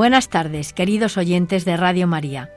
[0.00, 2.48] Buenas tardes, queridos oyentes de Radio María.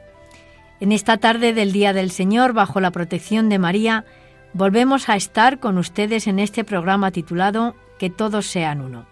[0.79, 4.05] En esta tarde del Día del Señor, bajo la protección de María,
[4.53, 9.05] volvemos a estar con ustedes en este programa titulado Que todos sean uno.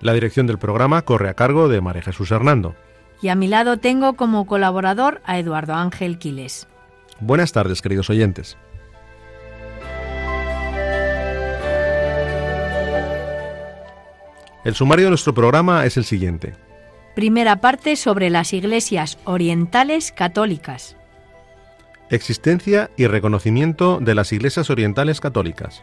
[0.00, 2.74] La dirección del programa corre a cargo de María Jesús Hernando.
[3.20, 6.68] Y a mi lado tengo como colaborador a Eduardo Ángel Quiles.
[7.20, 8.56] Buenas tardes, queridos oyentes.
[14.64, 16.54] El sumario de nuestro programa es el siguiente.
[17.18, 20.96] Primera parte sobre las iglesias orientales católicas.
[22.10, 25.82] Existencia y reconocimiento de las iglesias orientales católicas.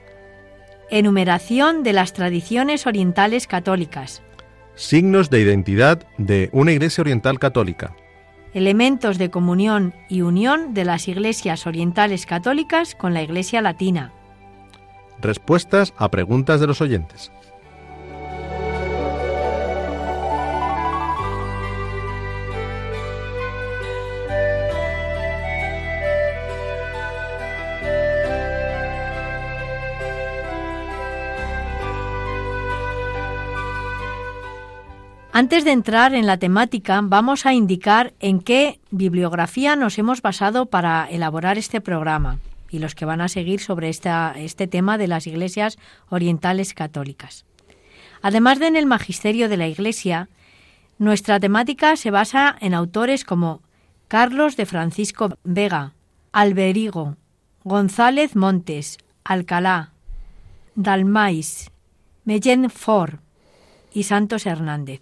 [0.90, 4.24] Enumeración de las tradiciones orientales católicas.
[4.76, 7.94] Signos de identidad de una iglesia oriental católica.
[8.54, 14.14] Elementos de comunión y unión de las iglesias orientales católicas con la iglesia latina.
[15.20, 17.30] Respuestas a preguntas de los oyentes.
[35.38, 40.68] Antes de entrar en la temática, vamos a indicar en qué bibliografía nos hemos basado
[40.68, 45.28] para elaborar este programa y los que van a seguir sobre este tema de las
[45.28, 45.78] iglesias
[46.08, 47.44] orientales católicas.
[48.22, 50.30] Además de en el magisterio de la Iglesia,
[51.00, 53.62] nuestra temática se basa en autores como
[54.08, 55.96] Carlos de Francisco Vega,
[56.32, 57.18] Alberigo,
[57.66, 59.92] González Montes, Alcalá,
[60.76, 61.72] Dalmais,
[62.24, 63.16] Mellén Ford
[63.92, 65.02] y Santos Hernández.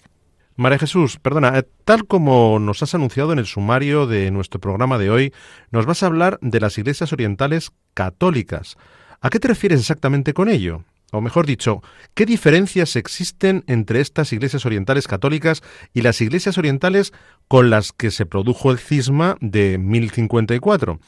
[0.55, 4.97] María Jesús, perdona, eh, tal como nos has anunciado en el sumario de nuestro programa
[4.97, 5.33] de hoy,
[5.71, 8.77] nos vas a hablar de las iglesias orientales católicas.
[9.21, 10.83] ¿A qué te refieres exactamente con ello?
[11.11, 11.81] O mejor dicho,
[12.13, 15.61] ¿qué diferencias existen entre estas iglesias orientales católicas
[15.93, 17.13] y las iglesias orientales
[17.47, 20.99] con las que se produjo el cisma de 1054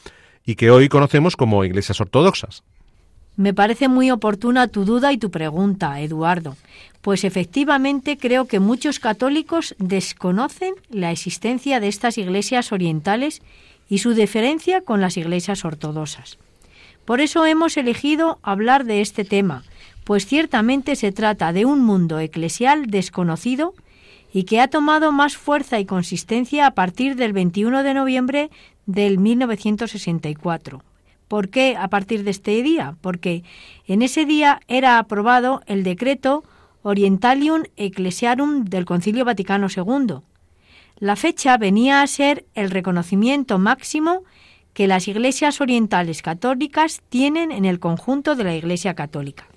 [0.43, 2.63] y que hoy conocemos como iglesias ortodoxas?
[3.37, 6.55] Me parece muy oportuna tu duda y tu pregunta, Eduardo,
[7.01, 13.41] pues efectivamente creo que muchos católicos desconocen la existencia de estas iglesias orientales
[13.89, 16.37] y su diferencia con las iglesias ortodoxas.
[17.03, 19.63] Por eso hemos elegido hablar de este tema,
[20.05, 23.73] pues ciertamente se trata de un mundo eclesial desconocido
[24.33, 28.49] y que ha tomado más fuerza y consistencia a partir del 21 de noviembre
[28.85, 30.81] del 1964
[31.27, 32.95] ¿Por qué a partir de este día?
[33.01, 33.43] Porque
[33.87, 36.43] en ese día era aprobado el decreto
[36.83, 40.17] Orientalium Ecclesiarum del Concilio Vaticano II.
[40.97, 44.23] La fecha venía a ser el reconocimiento máximo
[44.75, 49.47] que las iglesias orientales católicas tienen en el conjunto de la Iglesia católica.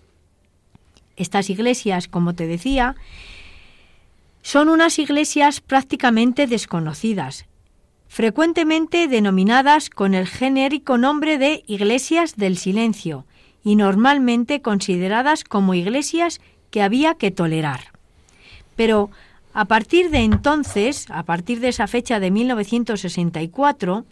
[1.17, 2.95] Estas iglesias, como te decía,
[4.43, 7.48] son unas iglesias prácticamente desconocidas,
[8.09, 13.27] frecuentemente denominadas con el genérico nombre de iglesias del silencio
[13.63, 17.93] y normalmente consideradas como iglesias que había que tolerar.
[18.77, 19.11] Pero
[19.53, 24.05] a partir de entonces, a partir de esa fecha de 1964,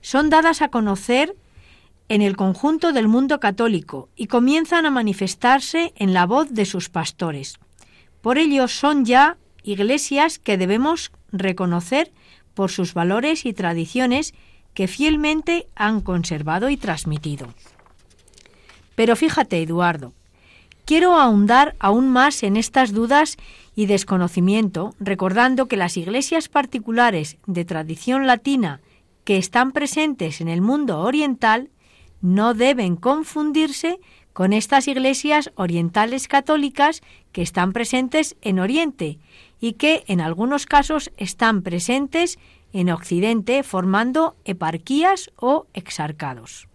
[0.00, 1.34] son dadas a conocer
[2.08, 6.88] en el conjunto del mundo católico y comienzan a manifestarse en la voz de sus
[6.88, 7.58] pastores.
[8.20, 12.12] Por ello son ya iglesias que debemos reconocer
[12.56, 14.34] por sus valores y tradiciones
[14.74, 17.46] que fielmente han conservado y transmitido.
[18.96, 20.12] Pero fíjate, Eduardo,
[20.84, 23.36] quiero ahondar aún más en estas dudas
[23.76, 28.80] y desconocimiento, recordando que las iglesias particulares de tradición latina
[29.24, 31.68] que están presentes en el mundo oriental
[32.22, 34.00] no deben confundirse
[34.32, 37.02] con estas iglesias orientales católicas
[37.32, 39.18] que están presentes en Oriente
[39.60, 42.38] y que en algunos casos están presentes
[42.72, 46.68] en Occidente formando eparquías o exarcados.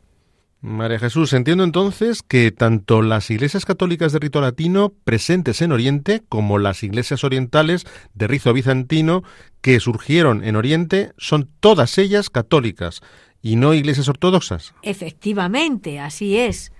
[0.63, 6.21] María Jesús, entiendo entonces que tanto las iglesias católicas de rito latino presentes en Oriente
[6.29, 9.23] como las iglesias orientales de rito bizantino
[9.61, 13.01] que surgieron en Oriente son todas ellas católicas
[13.41, 14.75] y no iglesias ortodoxas.
[14.83, 16.71] Efectivamente, así es.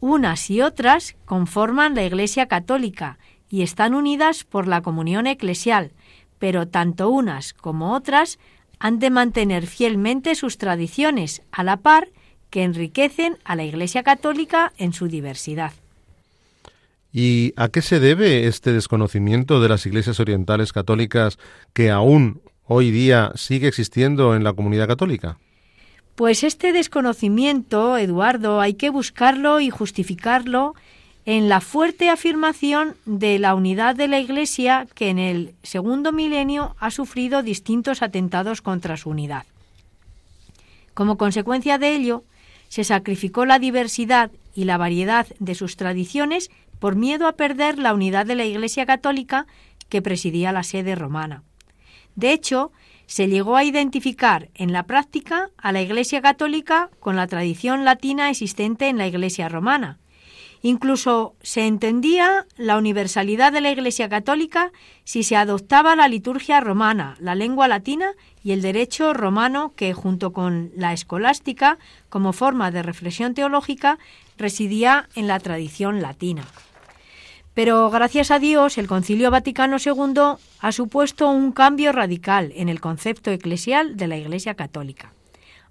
[0.00, 3.18] Unas y otras conforman la Iglesia católica
[3.50, 5.92] y están unidas por la comunión eclesial,
[6.38, 8.38] pero tanto unas como otras
[8.78, 12.08] han de mantener fielmente sus tradiciones, a la par
[12.50, 15.72] que enriquecen a la Iglesia Católica en su diversidad.
[17.12, 21.38] ¿Y a qué se debe este desconocimiento de las iglesias orientales católicas
[21.72, 25.38] que aún hoy día sigue existiendo en la comunidad católica?
[26.14, 30.74] Pues este desconocimiento, Eduardo, hay que buscarlo y justificarlo
[31.26, 36.76] en la fuerte afirmación de la unidad de la Iglesia que en el segundo milenio
[36.78, 39.44] ha sufrido distintos atentados contra su unidad.
[40.94, 42.22] Como consecuencia de ello,
[42.68, 47.92] se sacrificó la diversidad y la variedad de sus tradiciones por miedo a perder la
[47.92, 49.46] unidad de la Iglesia católica
[49.88, 51.42] que presidía la sede romana.
[52.14, 52.70] De hecho,
[53.06, 58.30] se llegó a identificar en la práctica a la Iglesia católica con la tradición latina
[58.30, 59.98] existente en la Iglesia romana.
[60.62, 64.72] Incluso se entendía la universalidad de la Iglesia católica
[65.04, 68.12] si se adoptaba la liturgia romana, la lengua latina
[68.42, 73.98] y el derecho romano que, junto con la escolástica, como forma de reflexión teológica,
[74.38, 76.44] residía en la tradición latina.
[77.56, 82.82] Pero gracias a Dios el Concilio Vaticano II ha supuesto un cambio radical en el
[82.82, 85.14] concepto eclesial de la Iglesia Católica.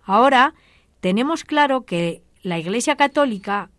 [0.03, 0.55] Ahora
[0.99, 3.69] tenemos claro que la Iglesia Católica,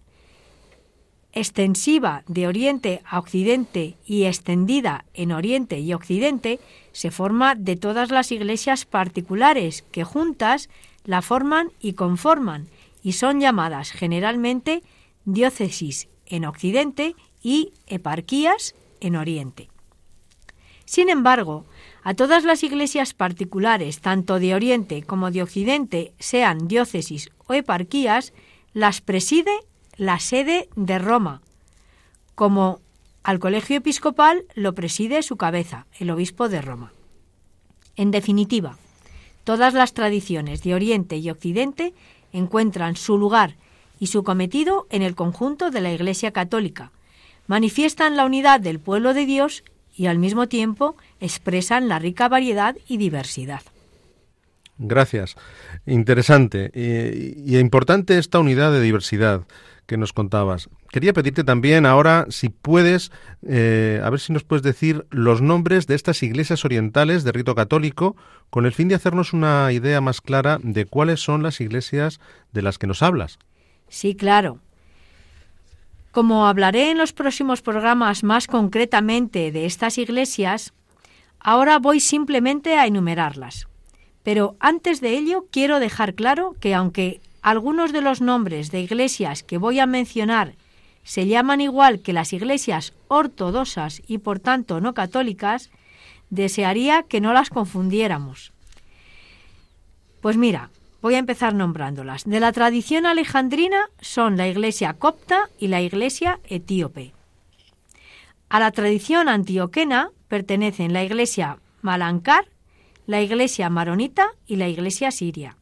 [1.37, 6.59] extensiva de Oriente a Occidente y extendida en Oriente y Occidente,
[6.93, 10.71] se forma de todas las iglesias particulares que juntas
[11.05, 12.69] la forman y conforman
[13.03, 14.83] y son llamadas generalmente
[15.27, 19.69] diócesis en Occidente y eparquías en Oriente.
[20.87, 21.67] Sin embargo,
[22.03, 28.33] a todas las iglesias particulares, tanto de Oriente como de Occidente, sean diócesis o eparquías,
[28.73, 29.53] las preside
[29.97, 31.43] la sede de Roma,
[32.35, 32.81] como
[33.23, 36.93] al colegio episcopal lo preside su cabeza, el obispo de Roma.
[37.97, 38.77] En definitiva,
[39.45, 41.95] todas las tradiciones de Oriente y Occidente
[42.33, 43.57] encuentran su lugar
[43.99, 46.93] y su cometido en el conjunto de la Iglesia Católica,
[47.47, 49.65] manifiestan la unidad del pueblo de Dios
[49.97, 53.63] y al mismo tiempo expresan la rica variedad y diversidad.
[54.79, 55.37] Gracias.
[55.87, 59.43] Interesante y, importante esta unidad de diversidad
[59.87, 60.69] que nos contabas.
[60.91, 63.13] Quería pedirte también ahora si puedes,
[63.47, 67.55] eh, a ver si nos puedes decir los nombres de estas iglesias orientales de rito
[67.55, 68.17] católico,
[68.51, 72.21] con el fin de hacernos una idea más clara de cuáles son las iglesias
[72.53, 73.39] de las que nos hablas.
[73.89, 74.61] Sí, claro.
[76.11, 80.73] Como hablaré en los próximos programas más concretamente de estas iglesias,
[81.39, 83.69] ahora voy simplemente a enumerarlas.
[84.23, 89.45] Pero antes de ello quiero dejar claro que aunque algunos de los nombres de iglesias
[89.45, 90.57] que voy a mencionar
[91.05, 95.71] se llaman igual que las iglesias ortodoxas y por tanto no católicas,
[96.29, 98.53] desearía que no las confundiéramos.
[100.21, 100.71] Pues mira,
[101.03, 102.25] Voy a empezar nombrándolas.
[102.25, 107.13] De la tradición alejandrina son la iglesia copta y la iglesia etíope.
[108.49, 112.47] A la tradición antioquena pertenecen la iglesia malancar,
[113.07, 115.57] la iglesia maronita y la iglesia siria.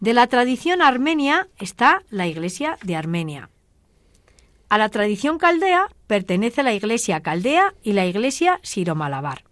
[0.00, 3.48] De la tradición armenia está la iglesia de Armenia.
[4.68, 9.44] A la tradición caldea pertenece la iglesia caldea y la iglesia siromalabar.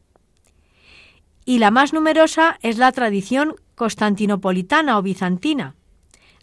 [1.47, 5.77] Y la más numerosa es la tradición constantinopolitana o bizantina.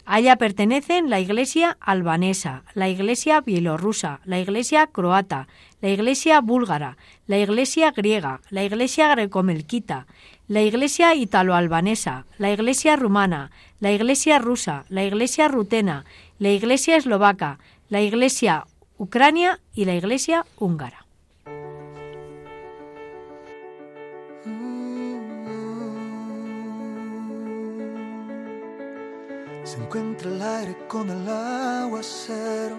[0.04, 5.46] A ella pertenecen la iglesia albanesa, la iglesia bielorrusa, la iglesia croata,
[5.80, 10.06] la iglesia búlgara, la iglesia griega, la iglesia grecomelquita,
[10.52, 16.04] la iglesia italo-albanesa, la iglesia rumana, la iglesia rusa, la iglesia rutena,
[16.38, 18.66] la iglesia eslovaca, la iglesia
[18.98, 21.06] ucrania y la iglesia húngara.
[29.64, 32.76] Se encuentra el aire con el aguacero,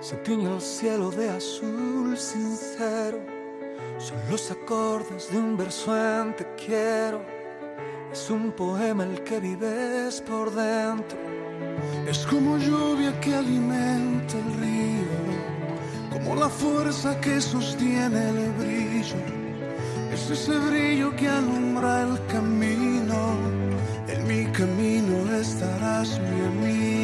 [0.00, 3.33] se tiñe el cielo de azul sincero.
[3.98, 7.22] Son los acordes de un verso en te quiero.
[8.12, 11.18] Es un poema el que vives por dentro.
[12.06, 19.16] Es como lluvia que alimenta el río, como la fuerza que sostiene el brillo.
[20.12, 23.64] Es ese brillo que alumbra el camino
[24.08, 27.03] en mi camino estarás mi amigo.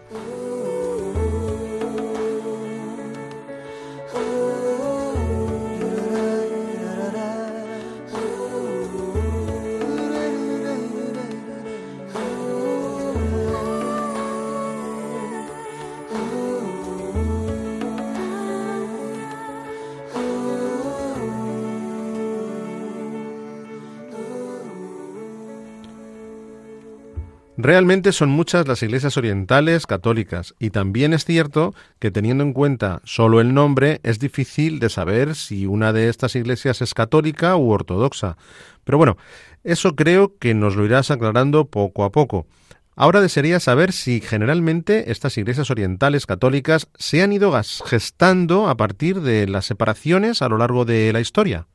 [27.63, 33.01] Realmente son muchas las iglesias orientales católicas y también es cierto que teniendo en cuenta
[33.03, 37.69] solo el nombre es difícil de saber si una de estas iglesias es católica u
[37.69, 38.35] ortodoxa.
[38.83, 39.17] Pero bueno,
[39.63, 42.47] eso creo que nos lo irás aclarando poco a poco.
[42.95, 47.53] Ahora desearía saber si generalmente estas iglesias orientales católicas se han ido
[47.85, 51.67] gestando a partir de las separaciones a lo largo de la historia.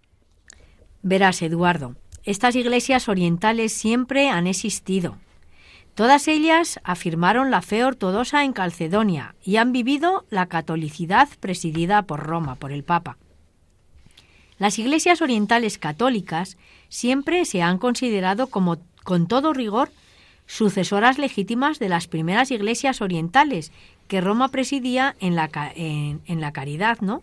[1.03, 5.17] Verás, Eduardo, estas iglesias orientales siempre han existido.
[5.97, 12.21] Todas ellas afirmaron la fe ortodoxa en Calcedonia y han vivido la catolicidad presidida por
[12.21, 13.17] Roma, por el Papa.
[14.59, 16.59] Las iglesias orientales católicas
[16.91, 19.91] siempre se han considerado como, con todo rigor,
[20.45, 23.73] sucesoras legítimas de las primeras iglesias orientales
[24.07, 27.23] que Roma presidía en la, en la caridad, ¿no?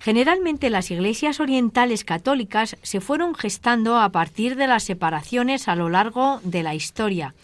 [0.00, 5.88] Generalmente las iglesias orientales católicas se fueron gestando a partir de las separaciones a lo
[5.88, 7.34] largo de la historia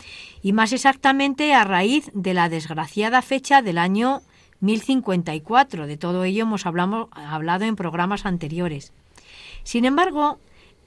[0.43, 4.23] y más exactamente a raíz de la desgraciada fecha del año
[4.61, 5.87] 1054.
[5.87, 8.93] De todo ello hemos hablado en programas anteriores.
[9.65, 10.39] Sin embargo,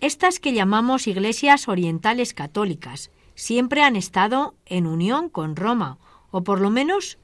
[0.01, 5.97] estas que llamamos iglesias orientales católicas siempre han estado en unión con Roma,
[6.31, 7.17] o por lo menos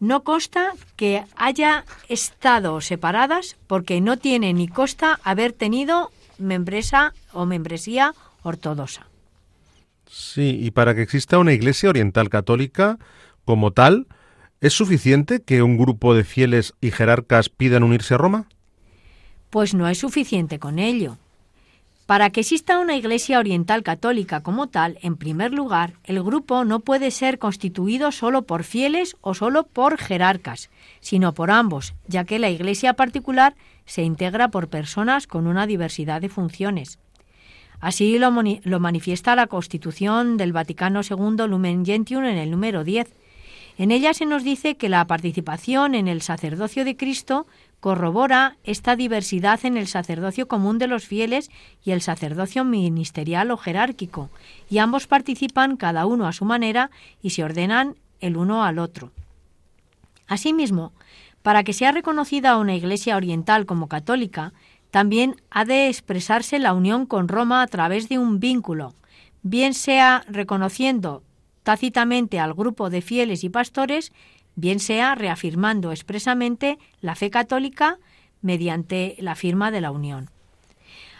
[0.00, 7.46] no consta que haya estado separadas porque no tiene ni consta haber tenido membresa o
[7.46, 9.06] membresía ortodoxa.
[10.16, 13.00] Sí, y para que exista una iglesia oriental católica
[13.44, 14.06] como tal,
[14.60, 18.48] ¿es suficiente que un grupo de fieles y jerarcas pidan unirse a Roma?
[19.50, 21.18] Pues no es suficiente con ello.
[22.06, 26.78] Para que exista una Iglesia Oriental Católica como tal, en primer lugar, el grupo no
[26.78, 32.38] puede ser constituido solo por fieles o solo por jerarcas, sino por ambos, ya que
[32.38, 37.00] la Iglesia particular se integra por personas con una diversidad de funciones.
[37.84, 38.30] Así lo,
[38.80, 43.12] manifiesta la Constitución del Vaticano II Lumen Gentium en el número 10.
[43.76, 47.46] En ella se nos dice que la participación en el sacerdocio de Cristo
[47.80, 51.50] corrobora esta diversidad en el sacerdocio común de los fieles
[51.84, 54.30] y el sacerdocio ministerial o jerárquico,
[54.70, 59.12] y ambos participan cada uno a su manera y se ordenan el uno al otro.
[60.26, 60.94] Asimismo,
[61.42, 64.54] para que sea reconocida una Iglesia oriental como católica,
[64.94, 68.94] también ha de expresarse la unión con Roma a través de un vínculo,
[69.42, 71.24] bien sea reconociendo
[71.64, 74.12] tácitamente al grupo de fieles y pastores,
[74.54, 77.98] bien sea reafirmando expresamente la fe católica
[78.40, 80.30] mediante la firma de la unión.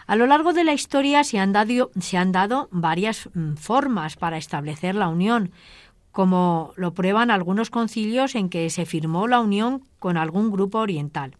[0.07, 4.15] A lo largo de la historia se han dado, se han dado varias mm, formas
[4.15, 5.51] para establecer la unión,
[6.13, 11.35] como lo prueban algunos concilios en que se firmó la unión con algún grupo oriental.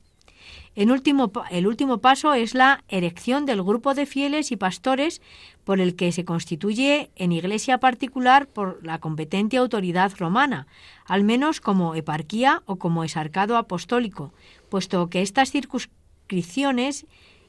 [0.91, 5.21] Último, el último paso es la erección del grupo de fieles y pastores
[5.63, 10.67] por el que se constituye en iglesia particular por la competente autoridad romana,
[11.05, 14.33] al menos como eparquía o como esarcado apostólico,
[14.69, 17.05] puesto que estas circunscripciones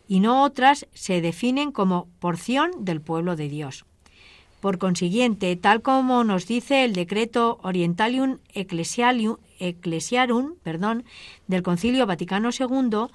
[0.06, 3.86] y no otras se definen como porción del pueblo de Dios.
[4.60, 8.38] Por consiguiente, tal como nos dice el decreto Orientalium
[9.58, 11.04] Ecclesiarum perdón,
[11.46, 13.08] del Concilio Vaticano II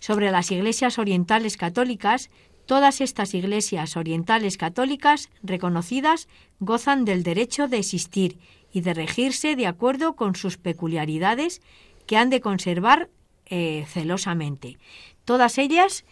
[0.00, 2.30] sobre las iglesias orientales católicas,
[2.66, 6.28] todas estas iglesias orientales católicas reconocidas
[6.60, 8.38] gozan del derecho de existir
[8.72, 11.62] y de regirse de acuerdo con sus peculiaridades
[12.06, 13.08] que han de conservar
[13.46, 14.78] eh, celosamente.
[15.24, 16.04] Todas ellas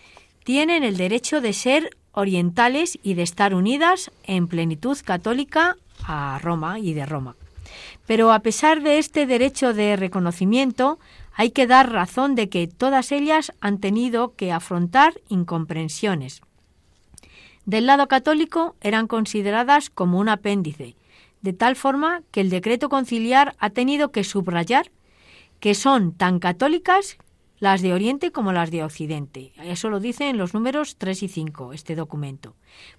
[0.45, 6.79] tienen el derecho de ser orientales y de estar unidas en plenitud católica a Roma
[6.79, 7.37] y de Roma.
[8.07, 10.99] Pero a pesar de este derecho de reconocimiento,
[11.33, 16.41] hay que dar razón de que todas ellas han tenido que afrontar incomprensiones.
[17.65, 20.97] Del lado católico eran consideradas como un apéndice,
[21.43, 24.91] de tal forma que el decreto conciliar ha tenido que subrayar
[25.61, 27.19] que son tan católicas
[27.59, 29.53] las de Oriente como las de Occidente.
[29.63, 32.55] Eso lo dice en los números 3 y 5 este documento,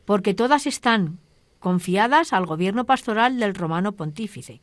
[0.06, 1.20] porque todas están
[1.60, 4.62] confiadas al gobierno pastoral del romano pontífice.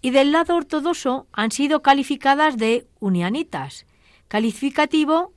[0.00, 3.86] Y del lado ortodoxo han sido calificadas de unianitas,
[4.28, 5.32] calificativo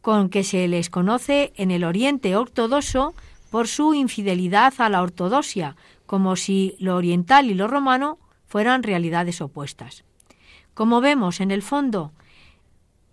[0.00, 3.14] con que se les conoce en el Oriente ortodoxo
[3.50, 9.40] por su infidelidad a la ortodoxia, como si lo oriental y lo romano fueran realidades
[9.40, 10.04] opuestas.
[10.74, 12.12] Como vemos en el fondo,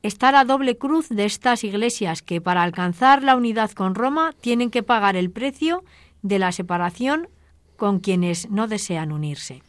[0.03, 4.71] está la doble cruz de estas iglesias que para alcanzar la unidad con Roma tienen
[4.71, 5.83] que pagar el precio
[6.21, 7.27] de la separación
[7.75, 9.61] con quienes no desean unirse.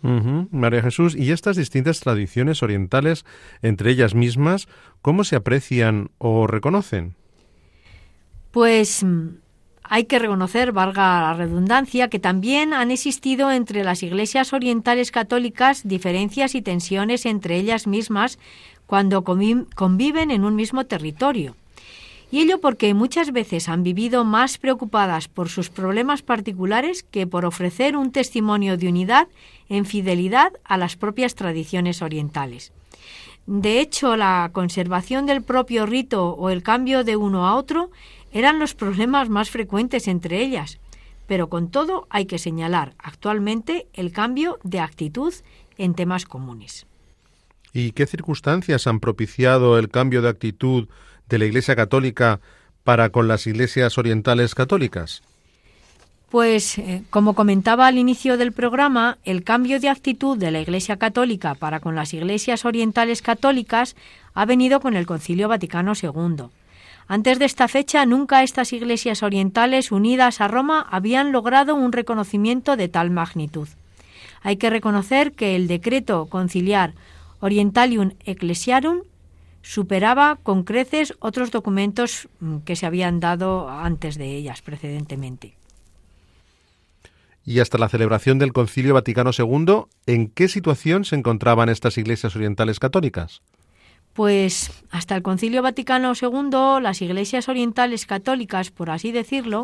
[0.00, 3.24] María Jesús, ¿y estas distintas tradiciones orientales
[3.62, 4.68] entre ellas mismas,
[5.02, 7.14] cómo se aprecian o reconocen?
[8.52, 9.28] Pues mm,
[9.82, 15.86] hay que reconocer, valga la redundancia, que también han existido entre las iglesias orientales católicas
[15.86, 18.38] diferencias y tensiones entre ellas mismas
[18.86, 21.56] cuando conviven en un mismo territorio.
[22.30, 27.46] Y ello porque muchas veces han vivido más preocupadas por sus problemas particulares que por
[27.46, 29.28] ofrecer un testimonio de unidad
[29.68, 32.72] en fidelidad a las propias tradiciones orientales.
[33.46, 37.90] De hecho, la conservación del propio rito o el cambio de uno a otro
[38.32, 40.78] eran los problemas más frecuentes entre ellas.
[41.26, 45.32] Pero con todo hay que señalar actualmente el cambio de actitud
[45.78, 46.86] en temas comunes.
[47.72, 50.88] ¿Y qué circunstancias han propiciado el cambio de actitud
[51.28, 52.40] de la Iglesia Católica
[52.84, 55.22] para con las iglesias orientales católicas?
[56.30, 60.98] Pues, eh, como comentaba al inicio del programa, el cambio de actitud de la Iglesia
[60.98, 63.96] Católica para con las iglesias orientales católicas
[64.34, 66.48] ha venido con el Concilio Vaticano II.
[67.06, 72.76] Antes de esta fecha, nunca estas iglesias orientales unidas a Roma habían logrado un reconocimiento
[72.76, 73.68] de tal magnitud.
[74.42, 76.92] Hay que reconocer que el decreto conciliar
[77.40, 79.00] Orientalium Ecclesiarum
[79.62, 85.54] superaba con creces otros documentos mm, que se habían dado antes de ellas precedentemente.
[87.48, 92.36] Y hasta la celebración del Concilio Vaticano II, ¿en qué situación se encontraban estas iglesias
[92.36, 93.40] orientales católicas?
[94.12, 99.62] Pues hasta el Concilio Vaticano II, las iglesias orientales católicas, por así decirlo,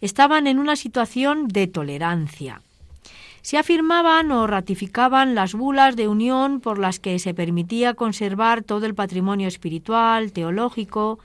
[0.00, 2.62] estaban en una situación de tolerancia
[3.42, 8.86] se afirmaban o ratificaban las bulas de unión por las que se permitía conservar todo
[8.86, 11.18] el patrimonio espiritual, teológico,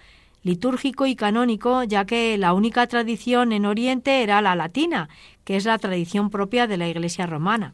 [0.43, 5.09] litúrgico y canónico, ya que la única tradición en Oriente era la latina,
[5.49, 7.73] que es la tradición propia de la Iglesia romana.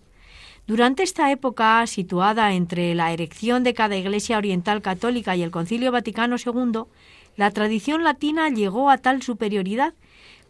[0.65, 5.91] Durante esta época, situada entre la erección de cada Iglesia oriental católica y el Concilio
[5.91, 6.83] Vaticano II,
[7.35, 9.93] la tradición latina llegó a tal superioridad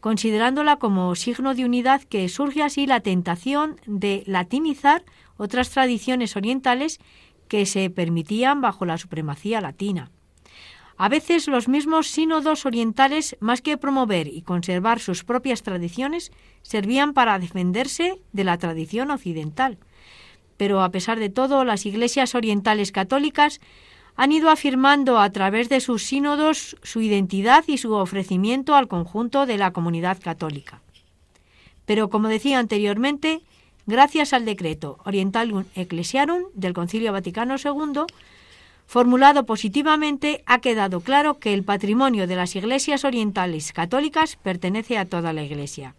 [0.01, 5.03] considerándola como signo de unidad que surge así la tentación de latinizar
[5.35, 6.99] otras tradiciones orientales
[7.47, 10.11] que se permitían bajo la supremacía latina.
[10.97, 16.31] A veces los mismos sínodos orientales, más que promover y conservar sus propias tradiciones,
[16.61, 19.77] servían para defenderse de la tradición occidental.
[20.55, 23.59] Pero a pesar de todo, las iglesias orientales católicas
[24.15, 29.45] han ido afirmando a través de sus sínodos su identidad y su ofrecimiento al conjunto
[29.45, 30.81] de la comunidad católica.
[31.85, 33.41] Pero, como decía anteriormente,
[33.85, 38.03] gracias al decreto Orientalium Ecclesiarum del Concilio Vaticano II,
[38.87, 45.05] formulado positivamente, ha quedado claro que el patrimonio de las iglesias orientales católicas pertenece a
[45.05, 45.95] toda la Iglesia.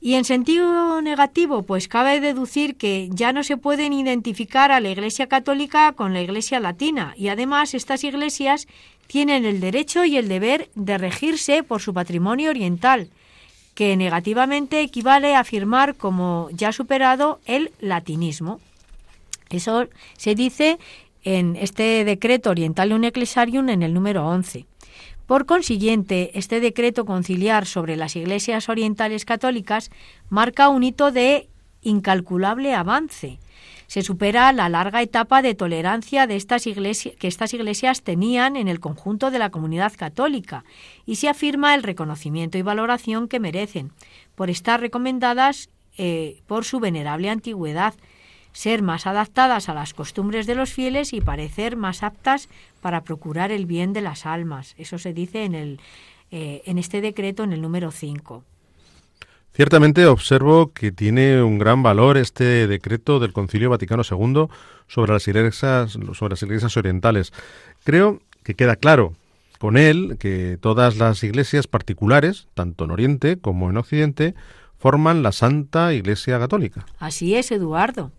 [0.00, 4.90] Y en sentido negativo, pues cabe deducir que ya no se pueden identificar a la
[4.90, 8.68] Iglesia católica con la Iglesia latina y además estas iglesias
[9.06, 13.08] tienen el derecho y el deber de regirse por su patrimonio oriental,
[13.74, 18.60] que negativamente equivale a afirmar como ya superado el latinismo.
[19.50, 20.78] Eso se dice
[21.24, 24.66] en este decreto Orientalium Ecclesiarium en el número 11.
[25.26, 29.90] Por consiguiente, este decreto conciliar sobre las iglesias orientales católicas
[30.28, 31.48] marca un hito de
[31.82, 33.38] incalculable avance.
[33.86, 38.68] Se supera la larga etapa de tolerancia de estas iglesias, que estas iglesias tenían en
[38.68, 40.64] el conjunto de la comunidad católica
[41.06, 43.92] y se afirma el reconocimiento y valoración que merecen
[44.34, 47.94] por estar recomendadas eh, por su venerable antigüedad,
[48.54, 52.48] ser más adaptadas a las costumbres de los fieles y parecer más aptas
[52.80, 54.74] para procurar el bien de las almas.
[54.78, 55.80] Eso se dice en, el,
[56.30, 58.44] eh, en este decreto, en el número 5.
[59.52, 64.46] Ciertamente observo que tiene un gran valor este decreto del Concilio Vaticano II
[64.86, 67.32] sobre las iglesias, sobre las iglesias orientales.
[67.84, 69.14] Creo que queda claro
[69.58, 74.34] con él que todas las iglesias particulares, tanto en Oriente como en Occidente,
[74.78, 76.86] forman la Santa Iglesia Católica.
[76.98, 78.12] Así es, Eduardo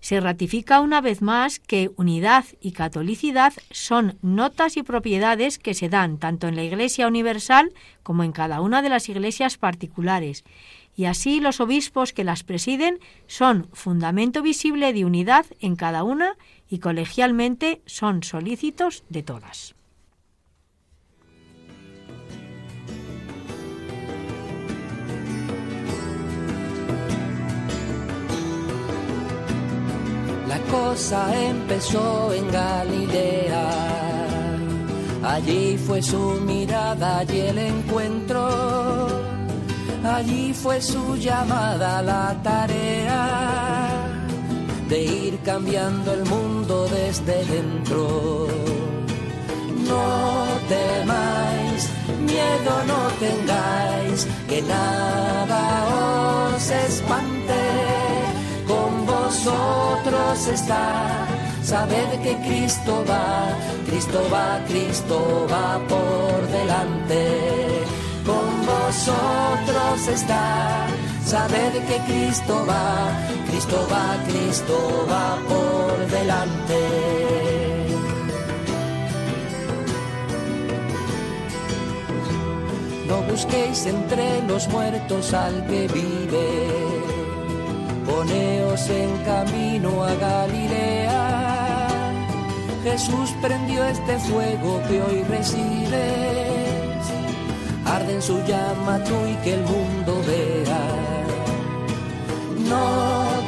[0.00, 5.88] se ratifica una vez más que unidad y catolicidad son notas y propiedades que se
[5.88, 10.44] dan tanto en la Iglesia universal como en cada una de las iglesias particulares,
[10.96, 16.36] y así los obispos que las presiden son fundamento visible de unidad en cada una
[16.68, 19.77] y colegialmente son solícitos de todas.
[30.70, 33.68] Cosa empezó en Galilea.
[35.24, 39.08] Allí fue su mirada y el encuentro.
[40.04, 43.88] Allí fue su llamada a la tarea
[44.88, 48.46] de ir cambiando el mundo desde dentro.
[49.86, 51.88] No temáis,
[52.20, 55.60] miedo no tengáis, que nada
[56.54, 57.67] os espante
[59.48, 61.26] vosotros está.
[61.62, 63.48] Sabed que Cristo va,
[63.86, 67.84] Cristo va, Cristo va por delante.
[68.24, 70.86] Con vosotros está.
[71.24, 73.10] Sabed que Cristo va,
[73.48, 76.80] Cristo va, Cristo va por delante.
[83.06, 86.87] No busquéis entre los muertos al que vive
[88.18, 91.20] poneos en camino a Galilea.
[92.82, 97.04] Jesús prendió este fuego que hoy recibes,
[97.84, 100.84] arde en su llama tú y que el mundo vea.
[102.72, 102.86] No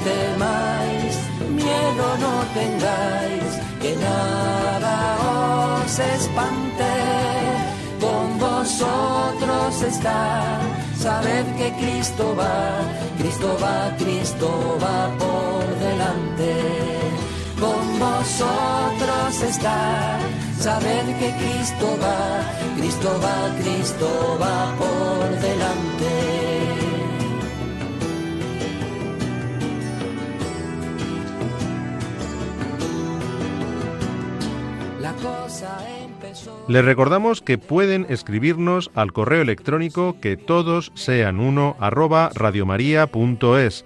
[0.08, 1.14] temáis,
[1.60, 3.50] miedo no tengáis,
[3.82, 4.94] que nada
[5.82, 6.92] os espante,
[8.70, 10.60] vosotros está
[10.96, 12.82] Sabed que Cristo va,
[13.16, 16.52] Cristo va, Cristo va por delante.
[17.58, 20.18] Con vosotros está.
[20.58, 22.42] Sabed que Cristo va,
[22.76, 26.14] Cristo va, Cristo va por delante.
[35.00, 35.89] La cosa
[36.68, 43.84] les recordamos que pueden escribirnos al correo electrónico que todos sean uno arroba radiomaria.es,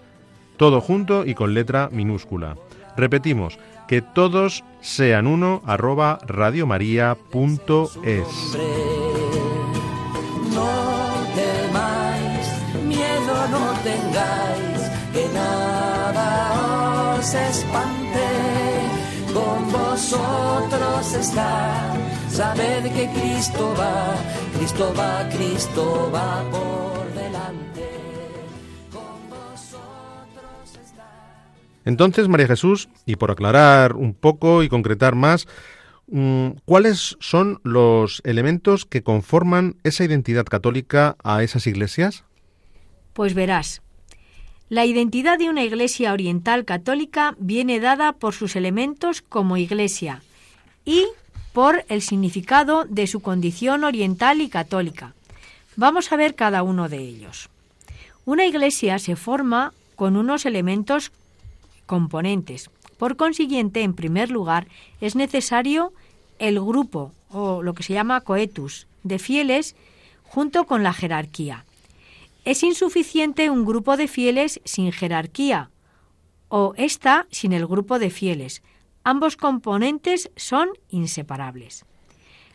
[0.56, 2.56] todo junto y con letra minúscula.
[2.96, 7.18] Repetimos, que todos sean uno arroba radiomaria.es.
[10.54, 10.70] No
[11.34, 12.46] temáis,
[12.86, 18.03] miedo no tengáis, que nada os espante, con
[20.10, 21.96] vosotros está
[22.28, 24.16] Sabed que Cristo va,
[24.56, 27.88] Cristo va, Cristo va por delante.
[28.92, 31.52] Con vosotros está.
[31.84, 35.46] Entonces, María Jesús, y por aclarar un poco y concretar más,
[36.08, 42.24] mm, ¿cuáles son los elementos que conforman esa identidad católica a esas iglesias?
[43.12, 43.80] Pues verás,
[44.68, 50.22] la identidad de una iglesia oriental católica viene dada por sus elementos como iglesia
[50.84, 51.06] y
[51.52, 55.14] por el significado de su condición oriental y católica.
[55.76, 57.48] Vamos a ver cada uno de ellos.
[58.24, 61.12] Una iglesia se forma con unos elementos
[61.86, 62.70] componentes.
[62.96, 64.66] Por consiguiente, en primer lugar,
[65.00, 65.92] es necesario
[66.38, 69.76] el grupo, o lo que se llama coetus, de fieles
[70.24, 71.64] junto con la jerarquía.
[72.44, 75.70] Es insuficiente un grupo de fieles sin jerarquía,
[76.48, 78.62] o esta sin el grupo de fieles.
[79.02, 81.84] Ambos componentes son inseparables.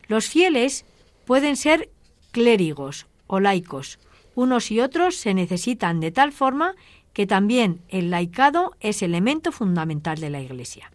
[0.08, 0.86] Los fieles
[1.26, 1.90] pueden ser
[2.32, 4.00] clérigos o laicos.
[4.36, 6.76] Unos y otros se necesitan de tal forma
[7.14, 10.92] que también el laicado es elemento fundamental de la Iglesia.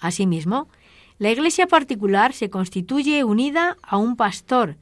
[0.00, 0.68] Asimismo,
[1.18, 4.76] la Iglesia particular se constituye unida a un pastor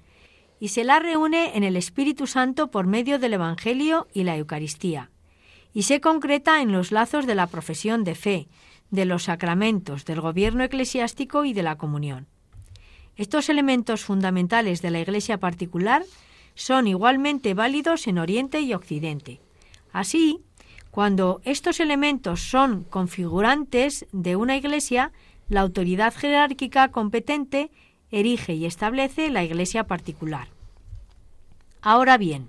[0.61, 5.11] y se la reúne en el Espíritu Santo por medio del Evangelio y la Eucaristía,
[5.73, 8.49] y se concreta en los lazos de la profesión de fe,
[8.90, 12.27] de los sacramentos, del gobierno eclesiástico y de la comunión.
[13.16, 16.05] Estos elementos fundamentales de la Iglesia particular
[16.55, 19.40] son igualmente válidos en Oriente y Occidente.
[19.92, 20.40] Así,
[20.90, 25.12] cuando estos elementos son configurantes de una Iglesia,
[25.49, 27.70] la autoridad jerárquica competente
[28.11, 30.49] erige y establece la Iglesia particular.
[31.83, 32.49] Ahora bien,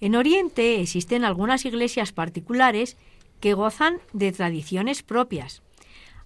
[0.00, 2.96] en Oriente existen algunas iglesias particulares
[3.40, 5.62] que gozan de tradiciones propias.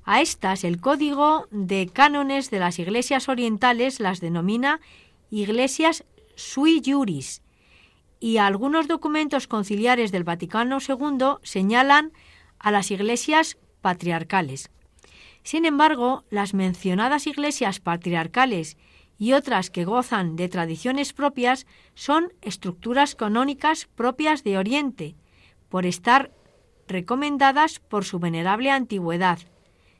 [0.04, 4.80] A estas el código de cánones de las iglesias orientales las denomina
[5.30, 7.42] iglesias sui juris
[8.20, 12.12] y algunos documentos conciliares del Vaticano II señalan
[12.58, 14.70] a las iglesias patriarcales.
[15.44, 18.78] Sin embargo, las mencionadas iglesias patriarcales
[19.18, 25.16] y otras que gozan de tradiciones propias son estructuras canónicas propias de Oriente,
[25.68, 26.32] por estar
[26.88, 29.38] recomendadas por su venerable antigüedad,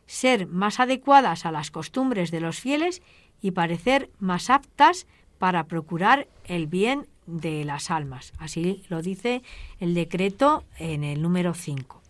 [0.07, 3.02] ser más adecuadas a las costumbres de los fieles
[3.40, 5.07] y parecer más aptas
[5.38, 8.33] para procurar el bien de las almas.
[8.38, 9.42] Así lo dice
[9.78, 12.03] el decreto en el número 5.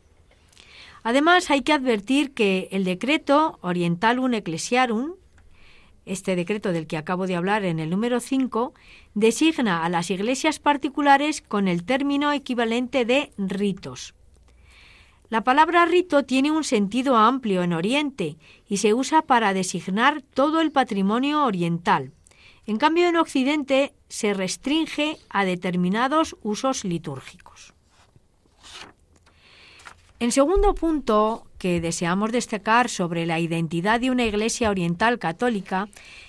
[1.05, 5.13] Además, hay que advertir que el decreto Orientalum Ecclesiarum,
[6.07, 8.73] este decreto del que acabo de hablar en el número 5,
[9.13, 14.15] designa a las iglesias particulares con el término equivalente de ritos.
[15.29, 20.63] La palabra rito tiene un sentido amplio en Oriente y se usa para designar todo
[20.63, 22.13] el patrimonio oriental.
[22.65, 27.74] En cambio, en Occidente se restringe a determinados usos litúrgicos.
[30.21, 35.89] En segundo punto que deseamos destacar sobre la identidad de una Iglesia oriental católica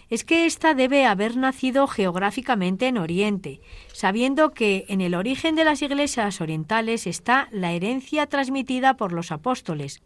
[0.10, 3.62] es que ésta debe haber nacido geográficamente en Oriente,
[3.94, 9.32] sabiendo que en el origen de las iglesias orientales está la herencia transmitida por los
[9.32, 10.02] apóstoles,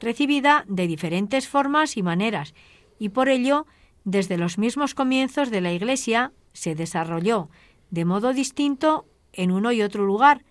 [0.00, 2.54] recibida de diferentes formas y maneras,
[2.98, 3.66] y por ello,
[4.04, 7.50] desde los mismos comienzos de la Iglesia, se desarrolló
[7.90, 10.42] de modo distinto en uno y otro lugar,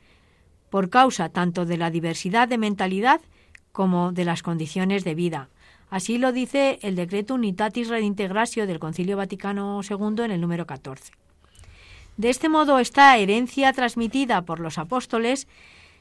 [0.70, 3.22] por causa tanto de la diversidad de mentalidad
[3.72, 5.50] como de las condiciones de vida.
[5.90, 11.14] Así lo dice el decreto Unitatis Redintegratio del Concilio Vaticano II en el número 14.
[12.18, 15.48] De este modo, esta herencia transmitida por los apóstoles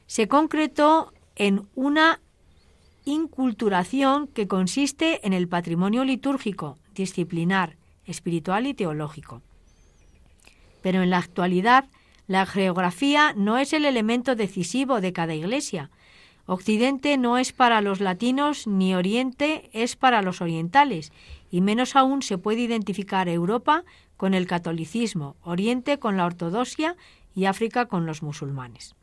[0.07, 2.21] se concretó en una
[3.05, 9.43] inculturación que consiste en el patrimonio litúrgico, disciplinar, espiritual y teológico.
[10.83, 11.87] Pero en la actualidad,
[12.29, 15.91] la geografía no es el elemento decisivo de cada iglesia.
[16.47, 21.11] Occidente no es para los latinos ni Oriente es para los orientales,
[21.51, 23.85] y menos aún se puede identificar Europa
[24.19, 26.97] con el catolicismo, Oriente con la ortodoxia
[27.35, 28.95] y África con los musulmanes.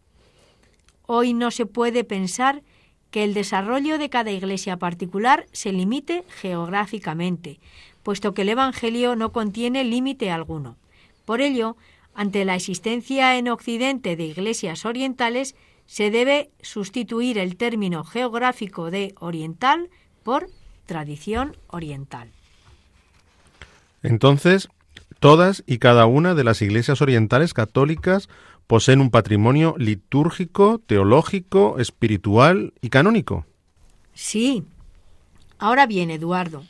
[1.08, 2.62] Hoy no se puede pensar
[3.10, 7.60] que el desarrollo de cada iglesia particular se limite geográficamente,
[8.04, 10.78] puesto que el Evangelio no contiene límite alguno.
[11.26, 11.76] Por ello,
[12.16, 19.14] ante la existencia en Occidente de iglesias orientales, se debe sustituir el término geográfico de
[19.20, 19.90] oriental
[20.24, 20.48] por
[20.86, 22.32] tradición oriental.
[24.02, 24.70] Entonces,
[25.20, 28.30] todas y cada una de las iglesias orientales católicas
[28.66, 33.46] poseen un patrimonio litúrgico, teológico, espiritual y canónico.
[34.14, 34.64] Sí.
[35.60, 36.64] Ahora bien, Eduardo,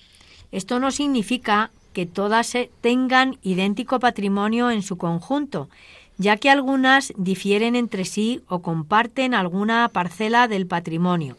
[0.52, 5.70] esto no significa que todas tengan idéntico patrimonio en su conjunto,
[6.18, 11.38] ya que algunas difieren entre sí o comparten alguna parcela del patrimonio.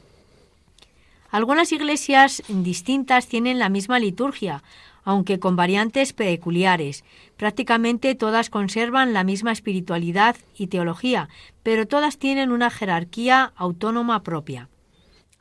[1.30, 4.62] Algunas iglesias distintas tienen la misma liturgia,
[5.04, 7.04] aunque con variantes peculiares.
[7.36, 11.28] Prácticamente todas conservan la misma espiritualidad y teología,
[11.62, 14.70] pero todas tienen una jerarquía autónoma propia.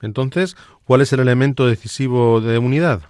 [0.01, 3.03] Entonces, ¿cuál es el elemento decisivo de unidad?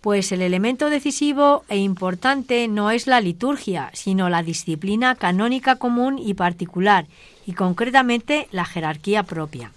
[0.00, 6.18] Pues el elemento decisivo e importante no es la liturgia, sino la disciplina canónica común
[6.18, 7.06] y particular,
[7.46, 9.72] y concretamente la jerarquía propia.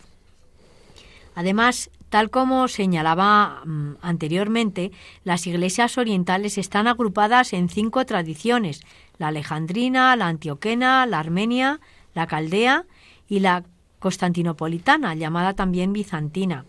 [1.35, 4.91] Además, tal como señalaba mm, anteriormente,
[5.23, 8.81] las iglesias orientales están agrupadas en cinco tradiciones,
[9.17, 11.79] la alejandrina, la antioquena, la armenia,
[12.13, 12.85] la caldea
[13.27, 13.63] y la
[13.99, 16.65] constantinopolitana, llamada también bizantina.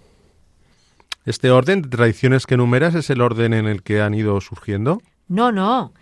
[1.25, 5.01] ¿Este orden de tradiciones que enumeras es el orden en el que han ido surgiendo?
[5.27, 5.93] No, no.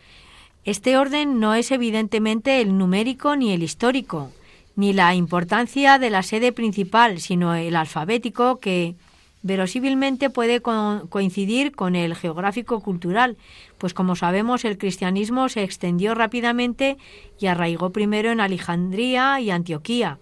[0.65, 4.33] Este orden no es evidentemente el numérico ni el histórico,
[4.75, 8.97] ni la importancia de la sede principal, sino el alfabético que
[9.43, 13.37] verosímilmente puede coincidir con el geográfico-cultural,
[13.79, 16.97] pues como sabemos el cristianismo se extendió rápidamente
[17.39, 20.19] y arraigó primero en Alejandría y Antioquía,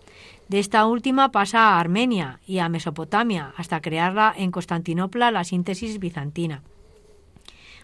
[0.50, 6.00] de esta última pasa a Armenia y a Mesopotamia, hasta crearla en Constantinopla la síntesis
[6.00, 6.64] bizantina.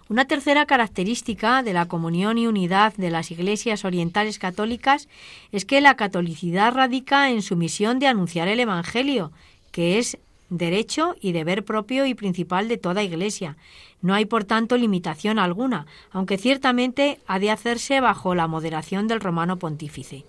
[0.09, 5.09] Una tercera característica de la comunión y unidad de las iglesias orientales católicas
[5.52, 9.31] es que la catolicidad radica en su misión de anunciar el Evangelio,
[9.70, 10.18] que es
[10.50, 13.57] derecho y deber propio y principal de toda iglesia.
[14.02, 19.20] No hay, por tanto, limitación alguna, aunque ciertamente ha de hacerse bajo la moderación del
[19.20, 20.24] romano pontífice.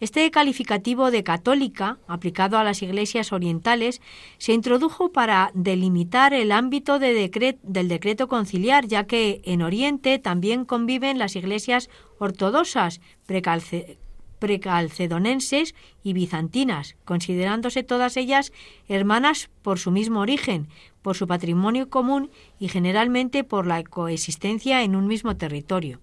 [0.00, 4.00] Este calificativo de católica, aplicado a las iglesias orientales,
[4.38, 7.30] se introdujo para delimitar el ámbito del
[7.88, 13.02] decreto conciliar, ya que en Oriente también conviven las iglesias ortodoxas,
[14.38, 18.54] precalcedonenses y bizantinas, considerándose todas ellas
[18.88, 20.68] hermanas por su mismo origen,
[21.02, 26.00] por su patrimonio común y generalmente por la coexistencia en un mismo territorio.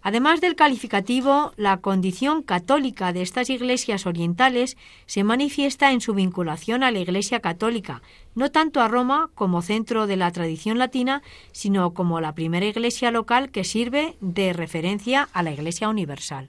[0.00, 6.82] Además del calificativo, la condición católica de estas iglesias orientales se manifiesta en su vinculación
[6.82, 8.00] a la Iglesia católica,
[8.34, 13.10] no tanto a Roma como centro de la tradición latina, sino como la primera iglesia
[13.10, 16.48] local que sirve de referencia a la Iglesia universal.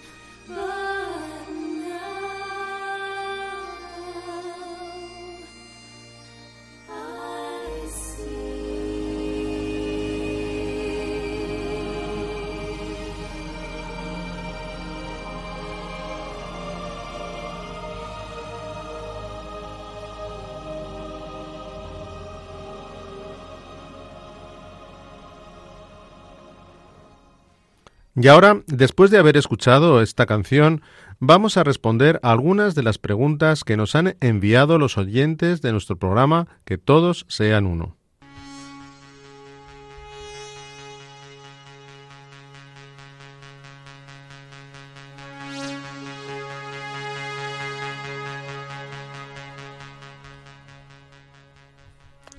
[28.15, 30.81] Y ahora, después de haber escuchado esta canción,
[31.19, 35.71] vamos a responder a algunas de las preguntas que nos han enviado los oyentes de
[35.71, 37.95] nuestro programa Que todos sean uno.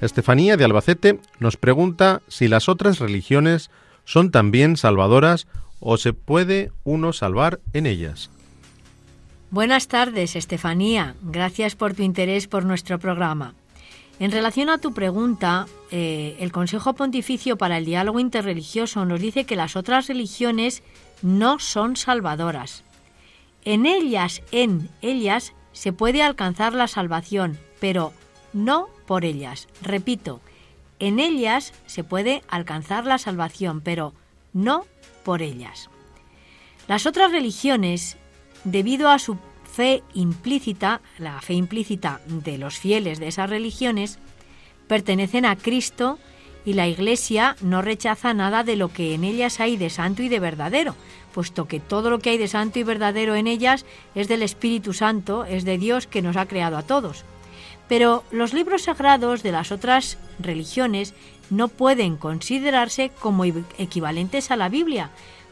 [0.02, 3.70] Estefanía de Albacete nos pregunta si las otras religiones
[4.04, 5.46] son también salvadoras
[5.80, 8.30] o se puede uno salvar en ellas.
[9.50, 11.14] Buenas tardes, Estefanía.
[11.22, 13.54] Gracias por tu interés por nuestro programa.
[14.18, 19.44] En relación a tu pregunta, eh, el Consejo Pontificio para el Diálogo Interreligioso nos dice
[19.44, 20.82] que las otras religiones
[21.22, 22.84] no son salvadoras.
[23.64, 28.12] En ellas, en ellas, se puede alcanzar la salvación, pero
[28.52, 29.68] no por ellas.
[29.82, 30.40] Repito,
[31.02, 34.14] en ellas se puede alcanzar la salvación, pero
[34.52, 34.86] no
[35.24, 35.90] por ellas.
[36.86, 38.16] Las otras religiones,
[38.62, 44.20] debido a su fe implícita, la fe implícita de los fieles de esas religiones,
[44.86, 46.20] pertenecen a Cristo
[46.64, 50.28] y la Iglesia no rechaza nada de lo que en ellas hay de santo y
[50.28, 50.94] de verdadero,
[51.34, 54.92] puesto que todo lo que hay de santo y verdadero en ellas es del Espíritu
[54.92, 57.24] Santo, es de Dios que nos ha creado a todos.
[57.92, 61.12] Pero los libros sagrados de las otras religiones
[61.50, 65.10] no pueden considerarse como equivalentes a la Biblia,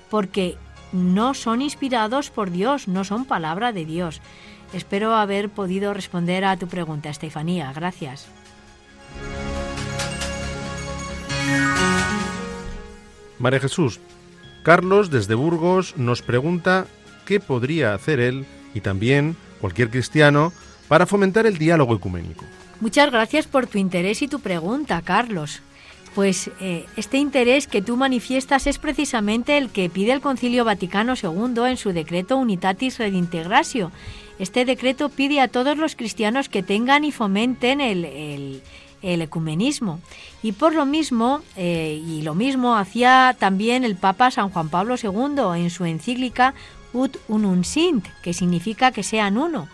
[0.08, 0.56] porque
[0.90, 4.22] no son inspirados por Dios, no son palabra de Dios.
[4.72, 7.74] Espero haber podido responder a tu pregunta, Estefanía.
[7.74, 8.26] Gracias.
[13.38, 14.00] María Jesús,
[14.62, 16.86] Carlos desde Burgos nos pregunta
[17.26, 20.54] qué podría hacer él y también cualquier cristiano
[20.90, 22.44] para fomentar el diálogo ecuménico.
[22.80, 25.62] Muchas gracias por tu interés y tu pregunta, Carlos.
[26.16, 31.14] Pues eh, este interés que tú manifiestas es precisamente el que pide el Concilio Vaticano
[31.14, 33.92] II en su decreto Unitatis Redintegratio.
[34.40, 38.60] Este decreto pide a todos los cristianos que tengan y fomenten el,
[39.00, 40.00] ecumenismo.
[40.42, 44.96] Y por lo mismo, eh, y lo mismo hacía también el Papa San Juan Pablo
[45.00, 46.54] II en su encíclica
[46.92, 49.68] Ut Unum Sint, que significa que sean uno,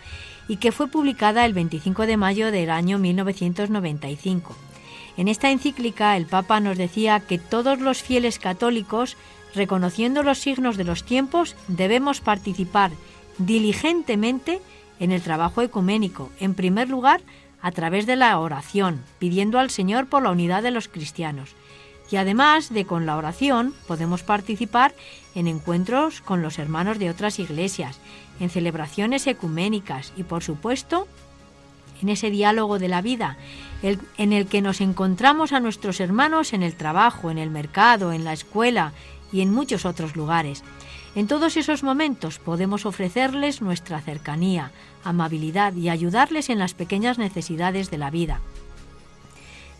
[0.47, 4.55] y que fue publicada el 25 de mayo del año 1995.
[5.17, 9.17] En esta encíclica el Papa nos decía que todos los fieles católicos,
[9.55, 12.91] reconociendo los signos de los tiempos, debemos participar
[13.37, 14.61] diligentemente
[14.99, 17.21] en el trabajo ecuménico, en primer lugar
[17.61, 21.55] a través de la oración, pidiendo al Señor por la unidad de los cristianos.
[22.09, 24.93] Y además de con la oración podemos participar
[25.35, 27.99] en encuentros con los hermanos de otras iglesias,
[28.39, 31.07] en celebraciones ecuménicas y por supuesto
[32.01, 33.37] en ese diálogo de la vida,
[33.81, 38.23] en el que nos encontramos a nuestros hermanos en el trabajo, en el mercado, en
[38.23, 38.93] la escuela
[39.31, 40.63] y en muchos otros lugares.
[41.15, 44.71] En todos esos momentos podemos ofrecerles nuestra cercanía,
[45.03, 48.41] amabilidad y ayudarles en las pequeñas necesidades de la vida.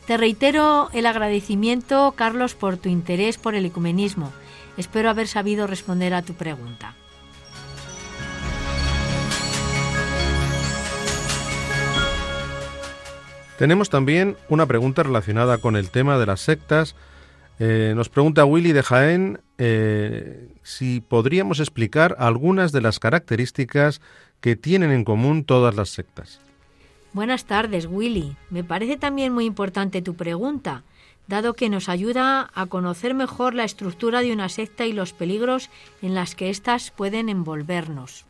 [0.07, 4.31] Te reitero el agradecimiento, Carlos, por tu interés por el ecumenismo.
[4.77, 6.95] Espero haber sabido responder a tu pregunta.
[13.57, 16.95] Tenemos también una pregunta relacionada con el tema de las sectas.
[17.59, 23.99] Eh, nos pregunta Willy de Jaén eh, si podríamos explicar algunas de las características
[24.39, 26.39] que tienen en común todas las sectas.
[27.17, 28.35] Buenas tardes, Willy.
[28.51, 30.83] Me parece también muy importante tu pregunta,
[31.25, 35.71] dado que nos ayuda a conocer mejor la estructura de una secta y los peligros
[36.03, 38.25] en las que éstas pueden envolvernos.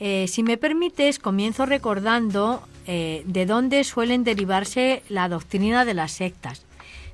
[0.00, 6.12] Eh, si me permites, comienzo recordando eh, de dónde suelen derivarse la doctrina de las
[6.12, 6.64] sectas.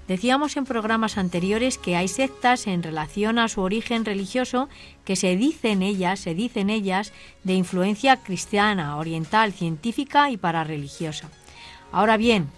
[0.09, 4.69] Decíamos en programas anteriores que hay sectas en relación a su origen religioso
[5.05, 11.31] que se dicen ellas, se dicen ellas, de influencia cristiana, oriental, científica y parareligiosa.
[11.91, 12.51] Ahora bien,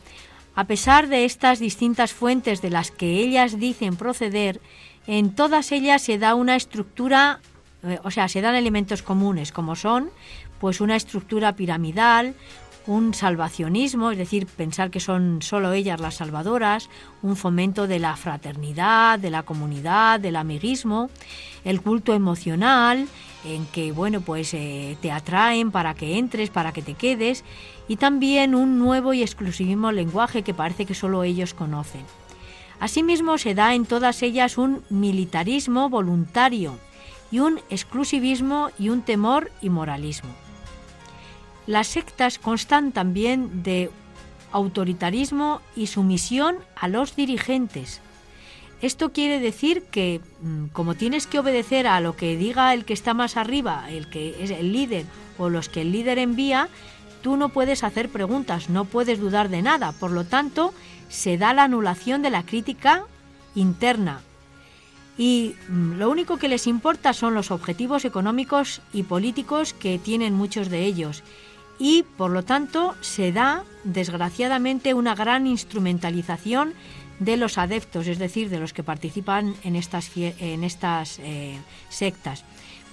[0.57, 4.61] a pesar de estas distintas fuentes de las que ellas dicen proceder,
[5.07, 7.40] en todas ellas se da una estructura
[7.86, 10.11] eh, o sea, se dan elementos comunes como son
[10.59, 12.34] pues una estructura piramidal,
[12.87, 16.89] un salvacionismo, es decir, pensar que son solo ellas las salvadoras,
[17.22, 21.11] un fomento de la fraternidad, de la comunidad, del amiguismo,
[21.64, 23.09] el culto emocional,
[23.45, 27.45] en que bueno pues eh, te atraen para que entres, para que te quedes,
[27.89, 32.05] y también un nuevo y exclusivismo lenguaje que parece que solo ellos conocen.
[32.78, 36.78] Asimismo se da en todas ellas un militarismo voluntario
[37.30, 40.45] y un exclusivismo y un temor y moralismo.
[41.66, 43.90] Las sectas constan también de
[44.52, 48.00] autoritarismo y sumisión a los dirigentes.
[48.82, 52.92] Esto quiere decir que mm, como tienes que obedecer a lo que diga el que
[52.92, 55.06] está más arriba, el que es el líder
[55.38, 56.68] o los que el líder envía,
[57.22, 59.92] tú no puedes hacer preguntas, no puedes dudar de nada.
[59.92, 60.74] Por lo tanto,
[61.08, 63.04] se da la anulación de la crítica
[63.54, 64.20] interna.
[65.18, 70.34] Y mm, lo único que les importa son los objetivos económicos y políticos que tienen
[70.34, 71.22] muchos de ellos.
[71.78, 76.74] Y por lo tanto se da, desgraciadamente, una gran instrumentalización
[77.18, 81.58] de los adeptos, es decir, de los que participan en estas, en estas eh,
[81.88, 82.44] sectas.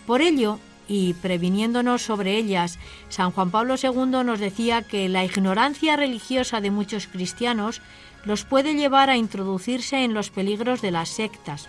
[0.05, 2.77] Por ello, y previniéndonos sobre ellas,
[3.09, 7.81] San Juan Pablo II nos decía que la ignorancia religiosa de muchos cristianos
[8.25, 11.67] los puede llevar a introducirse en los peligros de las sectas.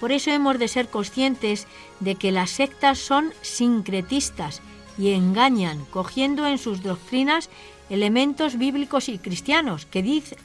[0.00, 1.66] Por eso hemos de ser conscientes
[2.00, 4.60] de que las sectas son sincretistas
[4.98, 7.50] y engañan, cogiendo en sus doctrinas
[7.90, 10.36] elementos bíblicos y cristianos, que dice,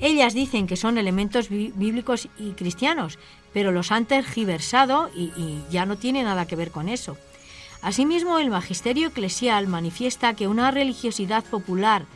[0.00, 3.18] ellas dicen que son elementos bíblicos y cristianos,
[3.52, 7.16] pero los han tergiversado y, y ya no tiene nada que ver con eso.
[7.82, 12.06] Asimismo, el magisterio eclesial manifiesta que una religiosidad popular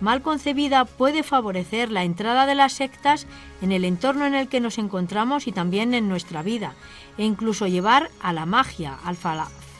[0.00, 3.26] mal concebida puede favorecer la entrada de las sectas
[3.62, 6.74] en el entorno en el que nos encontramos y también en nuestra vida,
[7.18, 9.16] e incluso llevar a la magia, al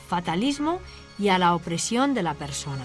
[0.09, 0.81] fatalismo
[1.19, 2.85] y a la opresión de la persona.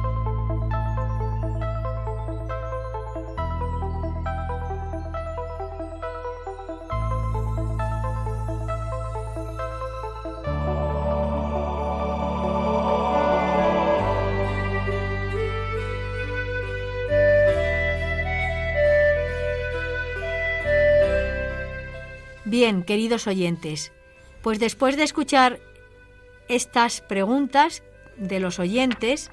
[22.61, 23.91] Bien, queridos oyentes,
[24.43, 25.57] pues después de escuchar
[26.47, 27.81] estas preguntas
[28.17, 29.31] de los oyentes,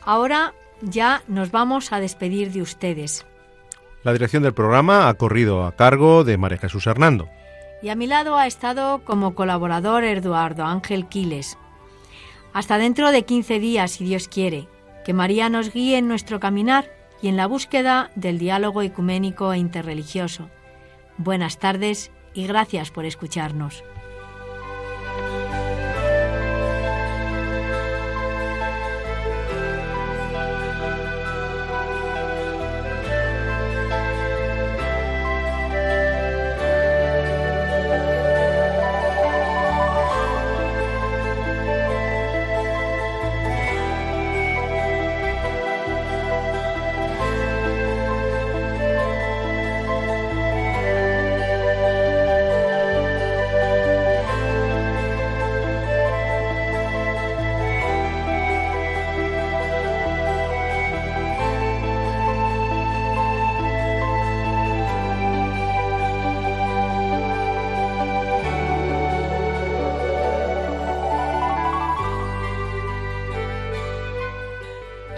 [0.00, 0.52] ahora
[0.82, 3.24] ya nos vamos a despedir de ustedes.
[4.02, 7.28] La dirección del programa ha corrido a cargo de María Jesús Hernando.
[7.80, 11.58] Y a mi lado ha estado como colaborador Eduardo Ángel Quiles.
[12.52, 14.66] Hasta dentro de 15 días, si Dios quiere,
[15.04, 16.90] que María nos guíe en nuestro caminar
[17.22, 20.50] y en la búsqueda del diálogo ecuménico e interreligioso
[21.22, 23.84] Buenas tardes y gracias por escucharnos.